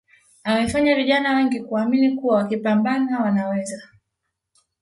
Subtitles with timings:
[0.43, 3.81] amefanya vijana wengi kuamini kuwa wakipambana Wanaweza